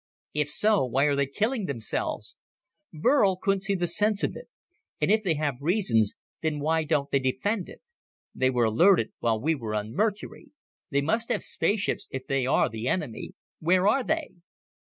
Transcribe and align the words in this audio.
"If 0.33 0.49
so, 0.49 0.83
why 0.83 1.03
are 1.05 1.15
they 1.15 1.27
killing 1.27 1.65
themselves?" 1.65 2.35
Burl 2.91 3.35
couldn't 3.35 3.61
see 3.61 3.75
the 3.75 3.85
sense 3.85 4.23
of 4.23 4.35
it. 4.35 4.49
"And 4.99 5.11
if 5.11 5.21
they 5.21 5.35
have 5.35 5.57
reasons, 5.61 6.15
then 6.41 6.59
why 6.59 6.85
don't 6.85 7.11
they 7.11 7.19
defend 7.19 7.69
it? 7.69 7.83
They 8.33 8.49
were 8.49 8.65
alerted 8.65 9.11
while 9.19 9.39
we 9.39 9.53
were 9.53 9.75
on 9.75 9.93
Mercury. 9.93 10.49
They 10.89 11.01
must 11.01 11.29
have 11.29 11.43
spaceships 11.43 12.07
if 12.09 12.25
they 12.25 12.47
are 12.47 12.67
the 12.67 12.87
enemy. 12.87 13.33
Where 13.59 13.87
are 13.87 14.03
they?" 14.03 14.29